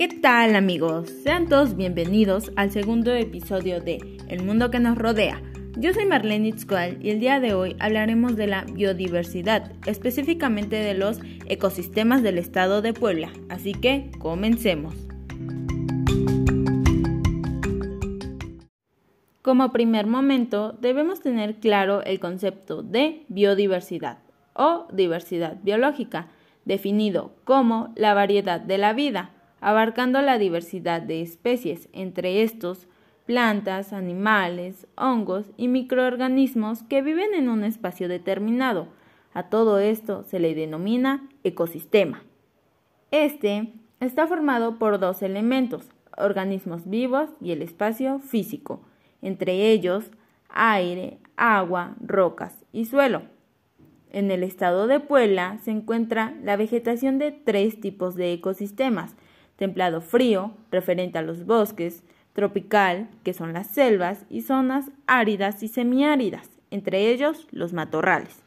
¿Qué 0.00 0.08
tal 0.08 0.56
amigos? 0.56 1.10
Sean 1.10 1.46
todos 1.46 1.76
bienvenidos 1.76 2.52
al 2.56 2.70
segundo 2.70 3.12
episodio 3.12 3.82
de 3.82 3.98
El 4.28 4.42
mundo 4.42 4.70
que 4.70 4.78
nos 4.78 4.96
rodea. 4.96 5.42
Yo 5.76 5.92
soy 5.92 6.06
Marlene 6.06 6.48
Itzcual 6.48 6.96
y 7.04 7.10
el 7.10 7.20
día 7.20 7.38
de 7.38 7.52
hoy 7.52 7.76
hablaremos 7.78 8.34
de 8.34 8.46
la 8.46 8.64
biodiversidad, 8.64 9.72
específicamente 9.84 10.76
de 10.76 10.94
los 10.94 11.20
ecosistemas 11.48 12.22
del 12.22 12.38
estado 12.38 12.80
de 12.80 12.94
Puebla. 12.94 13.30
Así 13.50 13.74
que 13.74 14.10
comencemos. 14.18 14.94
Como 19.42 19.70
primer 19.70 20.06
momento, 20.06 20.78
debemos 20.80 21.20
tener 21.20 21.56
claro 21.56 22.02
el 22.04 22.20
concepto 22.20 22.82
de 22.82 23.26
biodiversidad 23.28 24.20
o 24.54 24.88
diversidad 24.94 25.58
biológica, 25.62 26.28
definido 26.64 27.34
como 27.44 27.92
la 27.96 28.14
variedad 28.14 28.62
de 28.62 28.78
la 28.78 28.94
vida 28.94 29.34
abarcando 29.60 30.22
la 30.22 30.38
diversidad 30.38 31.02
de 31.02 31.22
especies, 31.22 31.88
entre 31.92 32.42
estos 32.42 32.88
plantas, 33.26 33.92
animales, 33.92 34.86
hongos 34.96 35.52
y 35.56 35.68
microorganismos 35.68 36.82
que 36.82 37.02
viven 37.02 37.34
en 37.34 37.48
un 37.48 37.64
espacio 37.64 38.08
determinado. 38.08 38.88
A 39.32 39.44
todo 39.44 39.78
esto 39.78 40.24
se 40.24 40.40
le 40.40 40.54
denomina 40.54 41.28
ecosistema. 41.44 42.24
Este 43.10 43.72
está 44.00 44.26
formado 44.26 44.78
por 44.78 44.98
dos 44.98 45.22
elementos, 45.22 45.90
organismos 46.16 46.88
vivos 46.88 47.30
y 47.40 47.52
el 47.52 47.62
espacio 47.62 48.18
físico, 48.18 48.80
entre 49.22 49.70
ellos 49.70 50.10
aire, 50.48 51.18
agua, 51.36 51.94
rocas 52.00 52.64
y 52.72 52.86
suelo. 52.86 53.22
En 54.12 54.30
el 54.30 54.42
estado 54.42 54.88
de 54.88 54.98
Puebla 54.98 55.58
se 55.62 55.70
encuentra 55.70 56.34
la 56.42 56.56
vegetación 56.56 57.18
de 57.18 57.30
tres 57.30 57.80
tipos 57.80 58.16
de 58.16 58.32
ecosistemas, 58.32 59.14
templado 59.60 60.00
frío, 60.00 60.54
referente 60.70 61.18
a 61.18 61.22
los 61.22 61.44
bosques, 61.44 62.02
tropical, 62.32 63.10
que 63.22 63.34
son 63.34 63.52
las 63.52 63.66
selvas, 63.66 64.24
y 64.30 64.40
zonas 64.40 64.90
áridas 65.06 65.62
y 65.62 65.68
semiáridas, 65.68 66.48
entre 66.70 67.10
ellos 67.10 67.46
los 67.50 67.74
matorrales. 67.74 68.38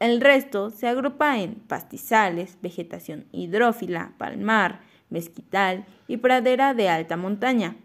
El 0.00 0.22
resto 0.22 0.70
se 0.70 0.88
agrupa 0.88 1.38
en 1.38 1.56
pastizales, 1.56 2.56
vegetación 2.62 3.26
hidrófila, 3.30 4.12
palmar, 4.16 4.80
mezquital 5.10 5.84
y 6.06 6.16
pradera 6.16 6.72
de 6.72 6.88
alta 6.88 7.18
montaña. 7.18 7.76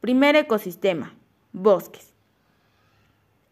Primer 0.00 0.34
ecosistema, 0.34 1.14
bosques. 1.52 2.12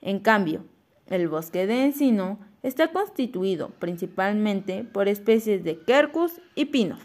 En 0.00 0.20
cambio, 0.20 0.64
el 1.08 1.26
bosque 1.26 1.66
de 1.66 1.82
encino 1.82 2.38
Está 2.62 2.88
constituido 2.88 3.70
principalmente 3.78 4.84
por 4.84 5.08
especies 5.08 5.64
de 5.64 5.80
quercus 5.80 6.40
y 6.54 6.66
pinos, 6.66 7.00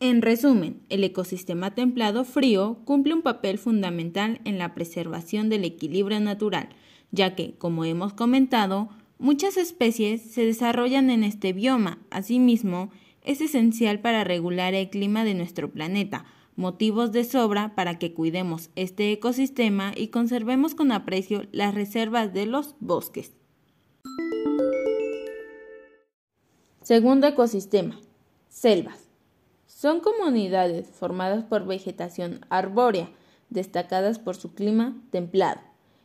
En 0.00 0.20
resumen, 0.20 0.82
el 0.88 1.04
ecosistema 1.04 1.70
templado 1.76 2.24
frío 2.24 2.78
cumple 2.84 3.14
un 3.14 3.22
papel 3.22 3.56
fundamental 3.56 4.40
en 4.44 4.58
la 4.58 4.74
preservación 4.74 5.48
del 5.48 5.64
equilibrio 5.64 6.18
natural, 6.18 6.70
ya 7.12 7.36
que, 7.36 7.54
como 7.54 7.84
hemos 7.84 8.12
comentado, 8.14 8.88
muchas 9.18 9.56
especies 9.56 10.20
se 10.20 10.44
desarrollan 10.44 11.10
en 11.10 11.22
este 11.22 11.52
bioma. 11.52 11.98
Asimismo, 12.10 12.90
es 13.22 13.40
esencial 13.40 14.00
para 14.00 14.24
regular 14.24 14.74
el 14.74 14.90
clima 14.90 15.24
de 15.24 15.34
nuestro 15.34 15.70
planeta, 15.70 16.24
motivos 16.56 17.12
de 17.12 17.24
sobra 17.24 17.74
para 17.74 17.98
que 17.98 18.14
cuidemos 18.14 18.70
este 18.76 19.12
ecosistema 19.12 19.92
y 19.96 20.08
conservemos 20.08 20.74
con 20.74 20.92
aprecio 20.92 21.42
las 21.52 21.74
reservas 21.74 22.32
de 22.32 22.46
los 22.46 22.74
bosques. 22.80 23.32
Segundo 26.82 27.26
ecosistema, 27.26 27.98
selvas. 28.48 29.08
Son 29.66 30.00
comunidades 30.00 30.88
formadas 30.90 31.44
por 31.44 31.66
vegetación 31.66 32.40
arbórea, 32.50 33.10
destacadas 33.50 34.18
por 34.18 34.36
su 34.36 34.54
clima 34.54 34.94
templado. 35.10 35.60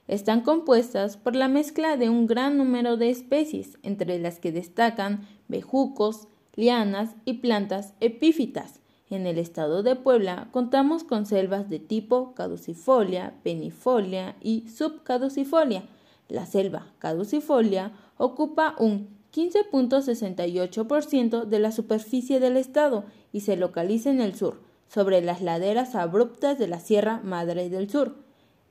Están 0.08 0.42
compuestas 0.42 1.18
por 1.18 1.36
la 1.36 1.48
mezcla 1.48 1.96
de 1.96 2.10
un 2.10 2.26
gran 2.26 2.58
número 2.58 2.98
de 2.98 3.10
especies, 3.10 3.78
entre 3.84 4.18
las 4.20 4.40
que 4.40 4.52
destacan 4.52 5.28
bejucos, 5.48 6.28
lianas 6.56 7.16
y 7.26 7.34
plantas 7.34 7.94
epífitas. 8.00 8.80
En 9.10 9.26
el 9.26 9.40
estado 9.40 9.82
de 9.82 9.96
Puebla 9.96 10.50
contamos 10.52 11.04
con 11.04 11.26
selvas 11.26 11.68
de 11.70 11.80
tipo 11.80 12.36
caducifolia, 12.36 13.34
penifolia 13.44 14.36
y 14.42 14.68
subcaducifolia. 14.70 15.84
La 16.28 16.46
selva 16.46 16.86
caducifolia 17.00 17.94
ocupa 18.18 18.76
un 18.78 19.18
15.68% 19.34 21.46
de 21.46 21.60
la 21.60 21.72
superficie 21.72 22.40
del 22.40 22.58
estado 22.58 23.06
y 23.32 23.42
se 23.42 23.56
localiza 23.56 24.12
en 24.12 24.22
el 24.22 24.36
sur, 24.36 24.62
sobre 24.88 25.22
las 25.22 25.42
laderas 25.42 25.96
abruptas 25.96 26.60
de 26.60 26.68
la 26.68 26.80
Sierra 26.80 27.22
Madre 27.24 27.70
del 27.70 27.90
Sur. 27.90 28.18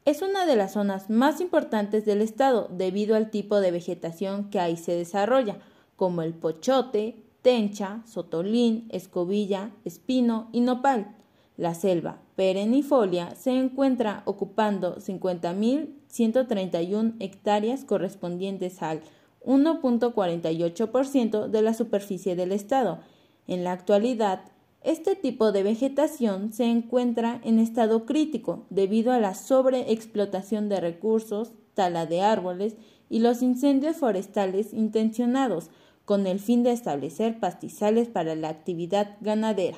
Es 0.05 0.23
una 0.23 0.47
de 0.47 0.57
las 0.57 0.73
zonas 0.73 1.11
más 1.11 1.41
importantes 1.41 2.05
del 2.05 2.23
estado 2.23 2.69
debido 2.71 3.17
al 3.17 3.31
tipo 3.31 3.61
de 3.61 3.71
vegetación 3.71 4.51
que 4.51 4.61
ahí 4.61 4.77
se 4.77 4.93
desarrolla, 4.93 5.59
como 5.97 6.23
el 6.23 6.35
pochote, 6.35 7.28
tencha, 7.49 8.05
sotolín, 8.05 8.85
escobilla, 8.91 9.71
espino 9.87 10.51
y 10.53 10.61
nopal. 10.61 11.17
La 11.57 11.73
selva 11.73 12.21
perennifolia 12.37 13.35
se 13.37 13.53
encuentra 13.53 14.21
ocupando 14.27 14.97
50.131 14.97 17.15
hectáreas 17.21 17.87
correspondientes 17.87 18.83
al 18.83 19.01
1.48% 19.47 21.49
de 21.49 21.63
la 21.63 21.73
superficie 21.73 22.37
del 22.37 22.53
estado. 22.53 22.99
En 23.47 23.65
la 23.65 23.73
actualidad, 23.73 24.43
este 24.83 25.17
tipo 25.17 25.51
de 25.51 25.63
vegetación 25.63 26.53
se 26.53 26.67
encuentra 26.67 27.41
en 27.45 27.61
estado 27.61 28.05
crítico 28.05 28.67
debido 28.69 29.11
a 29.11 29.21
la 29.21 29.33
sobreexplotación 29.33 30.69
de 30.69 30.81
recursos, 30.81 31.53
tala 31.73 32.05
de 32.05 32.21
árboles 32.21 32.77
y 33.09 33.21
los 33.21 33.41
incendios 33.41 33.97
forestales 33.97 34.75
intencionados, 34.75 35.71
con 36.09 36.27
el 36.27 36.41
fin 36.41 36.63
de 36.63 36.73
establecer 36.73 37.39
pastizales 37.39 38.09
para 38.09 38.35
la 38.35 38.49
actividad 38.49 39.19
ganadera. 39.21 39.77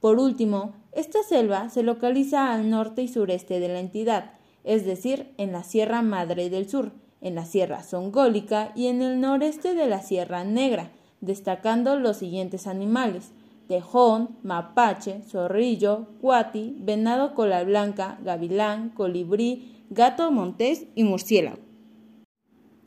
Por 0.00 0.18
último, 0.18 0.74
esta 0.92 1.22
selva 1.22 1.70
se 1.70 1.82
localiza 1.82 2.52
al 2.52 2.68
norte 2.68 3.00
y 3.00 3.08
sureste 3.08 3.58
de 3.58 3.68
la 3.68 3.80
entidad, 3.80 4.32
es 4.64 4.84
decir, 4.84 5.32
en 5.38 5.52
la 5.52 5.62
Sierra 5.62 6.02
Madre 6.02 6.50
del 6.50 6.68
Sur, 6.68 6.92
en 7.22 7.36
la 7.36 7.46
Sierra 7.46 7.82
Songólica 7.82 8.72
y 8.76 8.88
en 8.88 9.00
el 9.00 9.18
noreste 9.18 9.72
de 9.72 9.86
la 9.86 10.02
Sierra 10.02 10.44
Negra, 10.44 10.90
destacando 11.22 11.98
los 11.98 12.18
siguientes 12.18 12.66
animales: 12.66 13.32
tejón, 13.66 14.36
mapache, 14.42 15.22
zorrillo, 15.22 16.04
cuati, 16.20 16.76
venado 16.80 17.34
cola 17.34 17.64
blanca, 17.64 18.18
gavilán, 18.22 18.90
colibrí, 18.90 19.86
gato 19.88 20.30
montés 20.30 20.84
y 20.94 21.04
murciélago. 21.04 21.65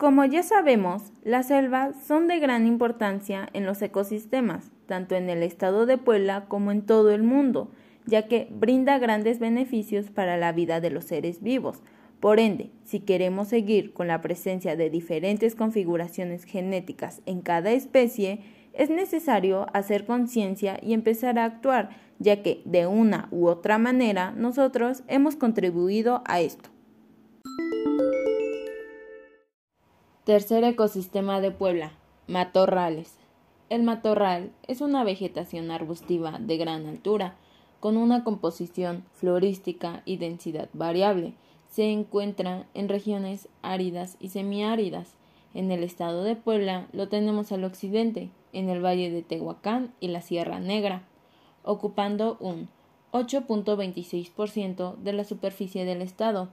Como 0.00 0.24
ya 0.24 0.42
sabemos, 0.42 1.12
las 1.24 1.48
selvas 1.48 1.94
son 2.06 2.26
de 2.26 2.38
gran 2.38 2.66
importancia 2.66 3.50
en 3.52 3.66
los 3.66 3.82
ecosistemas, 3.82 4.70
tanto 4.86 5.14
en 5.14 5.28
el 5.28 5.42
estado 5.42 5.84
de 5.84 5.98
Puebla 5.98 6.46
como 6.48 6.72
en 6.72 6.86
todo 6.86 7.10
el 7.10 7.22
mundo, 7.22 7.70
ya 8.06 8.26
que 8.26 8.48
brinda 8.50 8.98
grandes 8.98 9.38
beneficios 9.38 10.08
para 10.08 10.38
la 10.38 10.52
vida 10.52 10.80
de 10.80 10.88
los 10.88 11.04
seres 11.04 11.42
vivos. 11.42 11.82
Por 12.18 12.40
ende, 12.40 12.70
si 12.82 13.00
queremos 13.00 13.48
seguir 13.48 13.92
con 13.92 14.08
la 14.08 14.22
presencia 14.22 14.74
de 14.74 14.88
diferentes 14.88 15.54
configuraciones 15.54 16.44
genéticas 16.44 17.20
en 17.26 17.42
cada 17.42 17.72
especie, 17.72 18.40
es 18.72 18.88
necesario 18.88 19.66
hacer 19.74 20.06
conciencia 20.06 20.80
y 20.82 20.94
empezar 20.94 21.38
a 21.38 21.44
actuar, 21.44 21.90
ya 22.18 22.42
que 22.42 22.62
de 22.64 22.86
una 22.86 23.28
u 23.30 23.48
otra 23.48 23.76
manera 23.76 24.30
nosotros 24.30 25.02
hemos 25.08 25.36
contribuido 25.36 26.22
a 26.24 26.40
esto. 26.40 26.70
Tercer 30.30 30.62
ecosistema 30.62 31.40
de 31.40 31.50
Puebla, 31.50 31.90
matorrales. 32.28 33.16
El 33.68 33.82
matorral 33.82 34.52
es 34.68 34.80
una 34.80 35.02
vegetación 35.02 35.72
arbustiva 35.72 36.38
de 36.38 36.56
gran 36.56 36.86
altura, 36.86 37.34
con 37.80 37.96
una 37.96 38.22
composición 38.22 39.04
florística 39.12 40.02
y 40.04 40.18
densidad 40.18 40.68
variable. 40.72 41.34
Se 41.68 41.90
encuentra 41.90 42.68
en 42.74 42.88
regiones 42.88 43.48
áridas 43.62 44.16
y 44.20 44.28
semiáridas. 44.28 45.16
En 45.52 45.72
el 45.72 45.82
estado 45.82 46.22
de 46.22 46.36
Puebla 46.36 46.86
lo 46.92 47.08
tenemos 47.08 47.50
al 47.50 47.64
occidente, 47.64 48.30
en 48.52 48.68
el 48.68 48.84
valle 48.84 49.10
de 49.10 49.22
Tehuacán 49.22 49.92
y 49.98 50.06
la 50.06 50.20
Sierra 50.20 50.60
Negra, 50.60 51.02
ocupando 51.64 52.36
un 52.38 52.68
8.26% 53.10 54.94
de 54.94 55.12
la 55.12 55.24
superficie 55.24 55.84
del 55.84 56.02
estado 56.02 56.50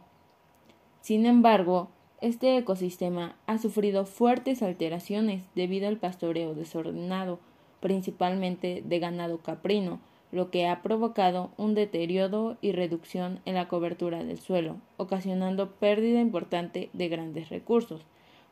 Sin 1.01 1.27
embargo, 1.27 1.89
este 2.21 2.57
ecosistema 2.57 3.35
ha 3.45 3.59
sufrido 3.59 4.07
fuertes 4.07 4.63
alteraciones 4.63 5.43
debido 5.53 5.87
al 5.87 5.97
pastoreo 5.97 6.55
desordenado, 6.55 7.37
principalmente 7.79 8.83
de 8.85 8.99
ganado 8.99 9.39
caprino, 9.39 9.99
lo 10.31 10.51
que 10.51 10.67
ha 10.67 10.81
provocado 10.81 11.51
un 11.57 11.73
deterioro 11.73 12.57
y 12.61 12.71
reducción 12.71 13.39
en 13.45 13.55
la 13.55 13.67
cobertura 13.67 14.23
del 14.23 14.39
suelo, 14.39 14.77
ocasionando 14.97 15.71
pérdida 15.71 16.19
importante 16.19 16.89
de 16.93 17.09
grandes 17.09 17.49
recursos. 17.49 18.01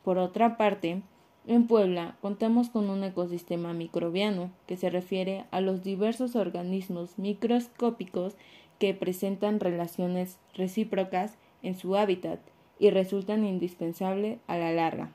Por 0.04 0.18
otra 0.18 0.58
parte, 0.58 1.02
en 1.46 1.68
Puebla 1.68 2.18
contamos 2.22 2.70
con 2.70 2.90
un 2.90 3.04
ecosistema 3.04 3.74
microbiano 3.74 4.52
que 4.66 4.76
se 4.76 4.90
refiere 4.90 5.46
a 5.52 5.62
los 5.62 5.84
diversos 5.84 6.36
organismos 6.36 7.18
microscópicos 7.20 8.36
que 8.80 8.94
presentan 8.94 9.60
relaciones 9.60 10.40
recíprocas 10.56 11.38
en 11.62 11.76
su 11.76 11.96
hábitat 11.96 12.40
y 12.80 12.90
resultan 12.90 13.46
indispensables 13.46 14.40
a 14.48 14.58
la 14.58 14.72
larga 14.72 15.12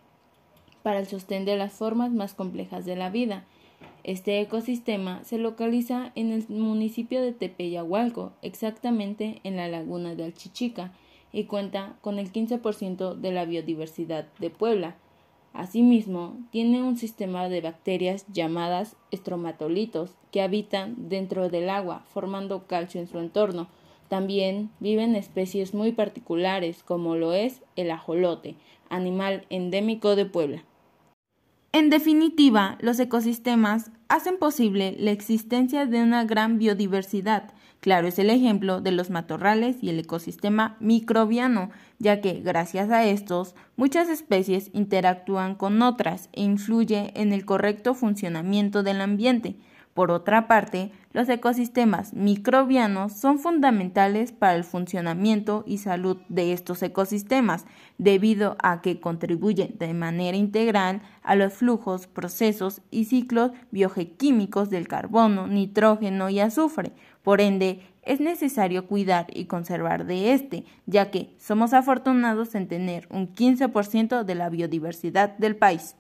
para 0.83 0.99
el 0.99 1.07
sostén 1.07 1.45
de 1.45 1.57
las 1.57 1.73
formas 1.73 2.13
más 2.13 2.35
complejas 2.35 2.85
de 2.85 2.97
la 2.97 3.11
vida, 3.11 3.45
este 4.05 4.41
ecosistema 4.41 5.23
se 5.25 5.39
localiza 5.39 6.13
en 6.15 6.33
el 6.33 6.45
municipio 6.49 7.23
de 7.23 7.33
Tepeyahualco, 7.33 8.33
exactamente 8.43 9.41
en 9.45 9.57
la 9.57 9.69
laguna 9.69 10.15
de 10.15 10.25
Alchichica, 10.25 10.93
y 11.33 11.45
cuenta 11.45 11.97
con 12.01 12.19
el 12.19 12.33
15% 12.33 13.15
de 13.15 13.33
la 13.33 13.45
biodiversidad 13.45 14.27
de 14.39 14.51
Puebla. 14.51 14.97
Asimismo, 15.53 16.37
tiene 16.51 16.83
un 16.83 16.97
sistema 16.97 17.49
de 17.49 17.61
bacterias 17.61 18.27
llamadas 18.33 18.97
estromatolitos 19.11 20.17
que 20.31 20.43
habitan 20.43 21.09
dentro 21.09 21.49
del 21.49 21.71
agua, 21.71 22.05
formando 22.07 22.67
calcio 22.67 23.01
en 23.01 23.07
su 23.07 23.19
entorno. 23.19 23.69
También 24.09 24.71
viven 24.81 25.15
especies 25.15 25.75
muy 25.75 25.93
particulares, 25.93 26.83
como 26.83 27.17
lo 27.17 27.33
es 27.33 27.63
el 27.77 27.91
ajolote, 27.91 28.57
animal 28.89 29.47
endémico 29.49 30.17
de 30.17 30.27
Puebla. 30.27 30.65
En 31.75 31.89
definitiva, 31.89 32.77
los 32.83 33.01
ecosistemas 33.01 33.91
hacen 34.09 34.37
posible 34.37 34.95
la 34.99 35.11
existencia 35.11 35.87
de 35.87 36.03
una 36.03 36.23
gran 36.27 36.59
biodiversidad. 36.59 37.55
Claro 37.81 38.09
es 38.09 38.19
el 38.19 38.29
ejemplo 38.29 38.83
de 38.83 38.93
los 38.93 39.09
matorrales 39.09 39.77
y 39.81 39.89
el 39.89 39.99
ecosistema 39.99 40.77
microbiano, 40.81 41.71
ya 41.99 42.21
que 42.21 42.41
gracias 42.41 42.91
a 42.91 43.07
estos 43.07 43.55
muchas 43.77 44.11
especies 44.11 44.69
interactúan 44.75 45.55
con 45.55 45.81
otras 45.81 46.29
e 46.35 46.43
influye 46.43 47.11
en 47.15 47.33
el 47.33 47.47
correcto 47.47 47.95
funcionamiento 47.95 48.83
del 48.83 49.01
ambiente. 49.01 49.57
Por 49.95 50.11
otra 50.11 50.49
parte, 50.49 50.91
los 51.13 51.29
ecosistemas 51.29 52.15
microbianos 52.15 53.13
son 53.13 53.39
fundamentales 53.39 54.33
para 54.33 54.55
el 54.55 54.65
funcionamiento 54.65 55.65
y 55.67 55.79
salud 55.79 56.17
de 56.31 56.55
estos 56.55 56.83
ecosistemas, 56.83 57.67
debido 57.99 58.57
a 58.63 58.81
que 58.81 59.01
contribuyen 59.01 59.77
de 59.79 59.93
manera 59.93 60.37
integral 60.37 61.03
a 61.23 61.35
los 61.35 61.53
flujos, 61.53 62.07
procesos 62.07 62.81
y 62.91 63.05
ciclos 63.05 63.53
biogequímicos 63.71 64.71
del 64.71 64.89
carbono, 64.89 65.47
nitrógeno 65.47 66.31
y 66.31 66.41
azufre. 66.41 66.93
Por 67.23 67.43
ende, 67.43 67.81
es 68.03 68.19
necesario 68.19 68.87
cuidar 68.87 69.27
y 69.33 69.45
conservar 69.45 70.07
de 70.07 70.33
este, 70.33 70.65
ya 70.87 71.11
que 71.11 71.37
somos 71.39 71.75
afortunados 71.75 72.55
en 72.55 72.67
tener 72.67 73.07
un 73.11 73.33
15% 73.33 74.25
de 74.25 74.35
la 74.35 74.49
biodiversidad 74.49 75.37
del 75.37 75.55
país. 75.55 75.97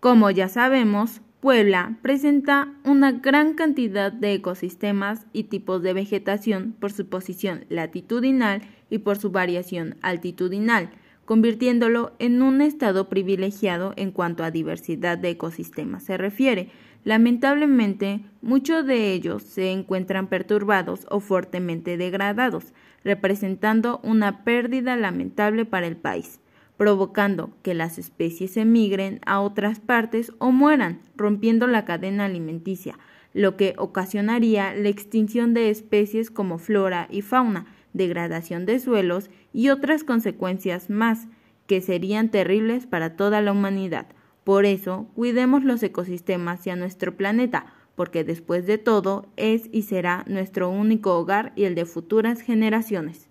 Como 0.00 0.30
ya 0.30 0.48
sabemos, 0.48 1.20
Puebla 1.40 1.98
presenta 2.00 2.72
una 2.84 3.12
gran 3.12 3.52
cantidad 3.52 4.10
de 4.10 4.32
ecosistemas 4.32 5.26
y 5.34 5.44
tipos 5.44 5.82
de 5.82 5.92
vegetación 5.92 6.74
por 6.80 6.90
su 6.90 7.06
posición 7.10 7.66
latitudinal 7.68 8.62
y 8.88 8.98
por 8.98 9.18
su 9.18 9.30
variación 9.30 9.96
altitudinal, 10.00 10.88
convirtiéndolo 11.26 12.14
en 12.18 12.40
un 12.40 12.62
estado 12.62 13.10
privilegiado 13.10 13.92
en 13.96 14.10
cuanto 14.10 14.42
a 14.42 14.50
diversidad 14.50 15.18
de 15.18 15.30
ecosistemas 15.30 16.04
se 16.04 16.16
refiere. 16.16 16.70
Lamentablemente, 17.04 18.20
muchos 18.40 18.86
de 18.86 19.12
ellos 19.12 19.42
se 19.42 19.70
encuentran 19.70 20.28
perturbados 20.28 21.06
o 21.10 21.20
fuertemente 21.20 21.98
degradados, 21.98 22.72
representando 23.04 24.00
una 24.02 24.44
pérdida 24.44 24.96
lamentable 24.96 25.66
para 25.66 25.86
el 25.86 25.96
país 25.96 26.40
provocando 26.80 27.50
que 27.62 27.74
las 27.74 27.98
especies 27.98 28.56
emigren 28.56 29.20
a 29.26 29.40
otras 29.40 29.80
partes 29.80 30.32
o 30.38 30.50
mueran, 30.50 31.02
rompiendo 31.14 31.66
la 31.66 31.84
cadena 31.84 32.24
alimenticia, 32.24 32.98
lo 33.34 33.58
que 33.58 33.74
ocasionaría 33.76 34.72
la 34.72 34.88
extinción 34.88 35.52
de 35.52 35.68
especies 35.68 36.30
como 36.30 36.56
flora 36.56 37.06
y 37.10 37.20
fauna, 37.20 37.66
degradación 37.92 38.64
de 38.64 38.80
suelos 38.80 39.28
y 39.52 39.68
otras 39.68 40.04
consecuencias 40.04 40.88
más 40.88 41.28
que 41.66 41.82
serían 41.82 42.30
terribles 42.30 42.86
para 42.86 43.14
toda 43.14 43.42
la 43.42 43.52
humanidad. 43.52 44.06
Por 44.42 44.64
eso, 44.64 45.06
cuidemos 45.14 45.62
los 45.64 45.82
ecosistemas 45.82 46.66
y 46.66 46.70
a 46.70 46.76
nuestro 46.76 47.14
planeta, 47.14 47.74
porque 47.94 48.24
después 48.24 48.66
de 48.66 48.78
todo 48.78 49.26
es 49.36 49.68
y 49.70 49.82
será 49.82 50.24
nuestro 50.28 50.70
único 50.70 51.18
hogar 51.18 51.52
y 51.56 51.64
el 51.64 51.74
de 51.74 51.84
futuras 51.84 52.40
generaciones. 52.40 53.29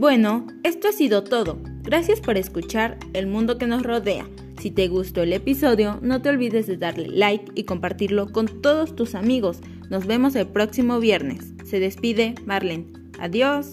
Bueno, 0.00 0.46
esto 0.62 0.88
ha 0.88 0.92
sido 0.92 1.24
todo. 1.24 1.58
Gracias 1.82 2.22
por 2.22 2.38
escuchar 2.38 2.96
El 3.12 3.26
Mundo 3.26 3.58
que 3.58 3.66
nos 3.66 3.82
rodea. 3.82 4.26
Si 4.58 4.70
te 4.70 4.88
gustó 4.88 5.24
el 5.24 5.34
episodio, 5.34 5.98
no 6.00 6.22
te 6.22 6.30
olvides 6.30 6.66
de 6.66 6.78
darle 6.78 7.08
like 7.08 7.52
y 7.54 7.64
compartirlo 7.64 8.32
con 8.32 8.62
todos 8.62 8.96
tus 8.96 9.14
amigos. 9.14 9.58
Nos 9.90 10.06
vemos 10.06 10.36
el 10.36 10.46
próximo 10.46 11.00
viernes. 11.00 11.52
Se 11.66 11.80
despide 11.80 12.34
Marlene. 12.46 12.86
Adiós. 13.18 13.72